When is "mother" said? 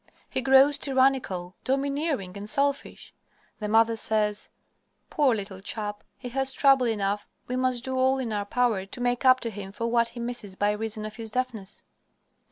3.67-3.95